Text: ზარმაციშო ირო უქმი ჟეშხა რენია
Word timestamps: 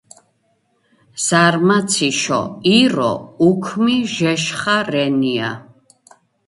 ზარმაციშო 1.25 2.41
ირო 2.79 3.11
უქმი 3.47 3.97
ჟეშხა 4.15 4.77
რენია 4.91 5.51